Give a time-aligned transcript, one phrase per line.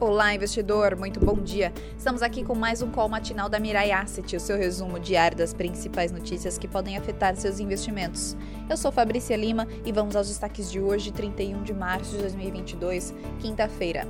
[0.00, 1.74] Olá, investidor, muito bom dia.
[1.94, 5.52] Estamos aqui com mais um call matinal da Mirai Asset, o seu resumo diário das
[5.52, 8.34] principais notícias que podem afetar seus investimentos.
[8.66, 13.12] Eu sou Fabrícia Lima e vamos aos destaques de hoje, 31 de março de 2022,
[13.40, 14.08] quinta-feira.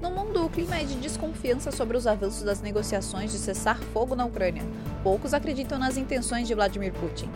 [0.00, 4.16] No mundo, o clima é de desconfiança sobre os avanços das negociações de cessar fogo
[4.16, 4.62] na Ucrânia.
[5.02, 7.28] Poucos acreditam nas intenções de Vladimir Putin.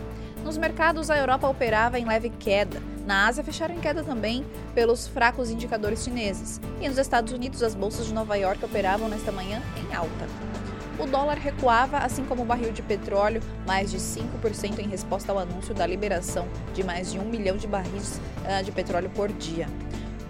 [0.42, 2.80] Nos mercados, a Europa operava em leve queda.
[3.10, 6.60] Na Ásia, fecharam em queda também pelos fracos indicadores chineses.
[6.80, 10.28] E nos Estados Unidos, as bolsas de Nova York operavam nesta manhã em alta.
[10.96, 15.40] O dólar recuava, assim como o barril de petróleo, mais de 5% em resposta ao
[15.40, 19.66] anúncio da liberação de mais de um milhão de barris uh, de petróleo por dia.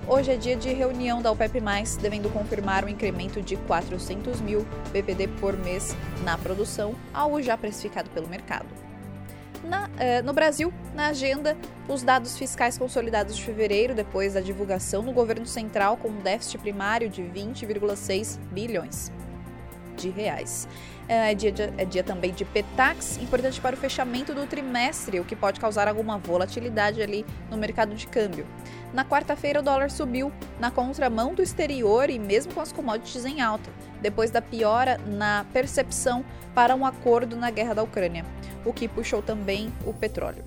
[0.09, 1.61] Hoje é dia de reunião da OPEP+,
[2.01, 8.09] devendo confirmar um incremento de 400 mil BPD por mês na produção, algo já precificado
[8.09, 8.90] pelo mercado.
[9.63, 11.57] Na, eh, no Brasil, na agenda,
[11.89, 16.59] os dados fiscais consolidados de fevereiro, depois da divulgação no governo central com um déficit
[16.59, 19.13] primário de 20,6 bilhões
[20.01, 20.67] de reais.
[21.09, 25.35] É dia, é dia também de Petax, importante para o fechamento do trimestre, o que
[25.35, 28.47] pode causar alguma volatilidade ali no mercado de câmbio.
[28.93, 33.41] Na quarta-feira, o dólar subiu na contramão do exterior e mesmo com as commodities em
[33.41, 38.25] alta, depois da piora na percepção para um acordo na guerra da Ucrânia,
[38.65, 40.45] o que puxou também o petróleo.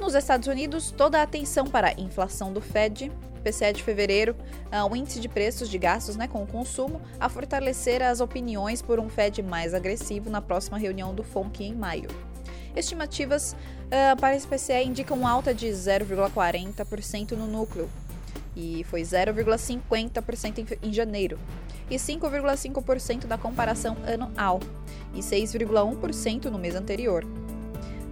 [0.00, 3.12] Nos Estados Unidos, toda a atenção para a inflação do Fed,
[3.42, 4.34] PCE de fevereiro,
[4.72, 8.80] uh, o índice de preços de gastos né, com o consumo, a fortalecer as opiniões
[8.80, 12.08] por um Fed mais agressivo na próxima reunião do FONC em maio.
[12.74, 17.88] Estimativas uh, para esse PCE indicam alta de 0,40% no núcleo,
[18.56, 21.38] e foi 0,50% em, janeiro,
[21.90, 24.60] e 5,5% da comparação anual,
[25.14, 27.26] e 6,1% no mês anterior.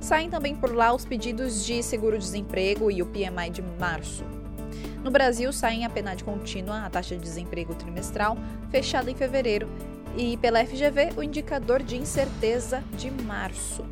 [0.01, 4.25] Saem também por lá os pedidos de seguro-desemprego e o PMI de março.
[5.03, 8.37] No Brasil, saem a PNAD contínua, a taxa de desemprego trimestral,
[8.71, 9.67] fechada em fevereiro,
[10.17, 13.85] e pela FGV, o indicador de incerteza de março.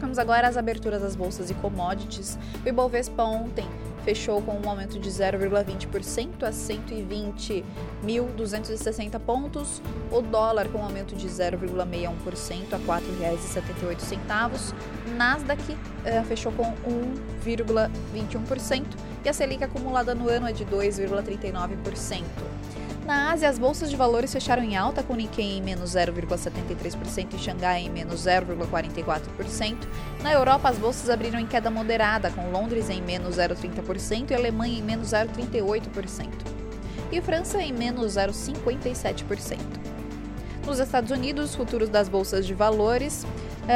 [0.00, 2.36] Vamos agora às aberturas das bolsas e commodities.
[2.64, 3.68] O Ibovespa ontem
[4.04, 9.82] fechou com um aumento de 0,20% a 120.260 pontos.
[10.10, 14.74] O dólar com um aumento de 0,61% a R$ 4,78.
[15.16, 15.76] Nasdaq uh,
[16.26, 16.74] fechou com
[17.44, 18.86] 1,21%
[19.28, 22.24] e a Selic acumulada no ano é de 2,39%.
[23.04, 27.38] Na Ásia, as bolsas de valores fecharam em alta, com Nikkei em menos 0,73% e
[27.38, 29.76] Xangai em menos 0,44%.
[30.22, 34.78] Na Europa, as bolsas abriram em queda moderada, com Londres em menos 0,30% e Alemanha
[34.78, 36.28] em menos 0,38%.
[37.12, 39.58] E França em menos 0,57%.
[40.66, 43.26] Nos Estados Unidos, os futuros das bolsas de valores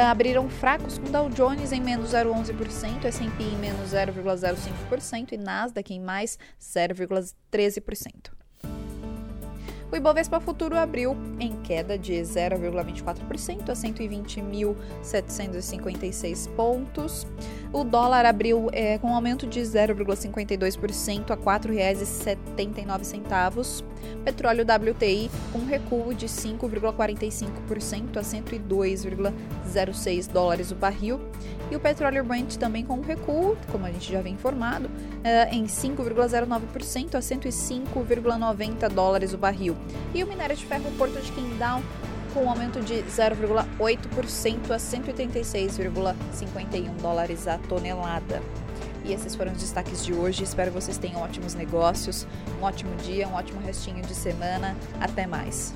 [0.01, 5.99] abriram fracos com Dow Jones em menos 0,11%, S&P em menos 0,05% e Nasdaq em
[5.99, 8.42] mais 0,13%.
[9.93, 17.27] O Ibovespa Futuro abriu em queda de 0,24% a 120.756 pontos.
[17.71, 23.83] O dólar abriu é, com um aumento de 0,52% a R$ 4,79.
[24.25, 31.19] Petróleo WTI com um recuo de 5,45% a 102,06 dólares o barril.
[31.71, 34.89] E o petróleo Brent também com um recuo, como a gente já vem informado,
[35.23, 39.75] é, em 5,09% a 105,90 dólares o barril.
[40.13, 41.81] E o minério de ferro Porto de Qingdao
[42.33, 48.41] com um aumento de 0,8% a 136,51 dólares a tonelada.
[49.05, 50.43] E esses foram os destaques de hoje.
[50.43, 52.25] Espero que vocês tenham ótimos negócios,
[52.59, 54.75] um ótimo dia, um ótimo restinho de semana.
[54.99, 55.75] Até mais.